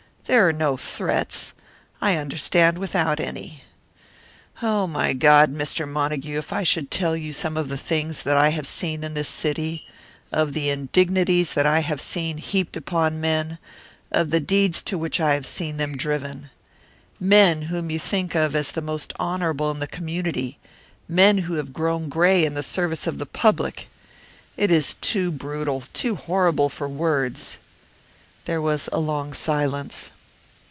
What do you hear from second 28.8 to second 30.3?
a long silence.